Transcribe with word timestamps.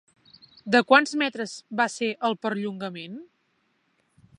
De 0.75 0.81
quants 0.91 1.13
metres 1.23 1.53
va 1.83 1.87
ser 1.99 2.11
el 2.31 2.39
perllongament? 2.47 3.23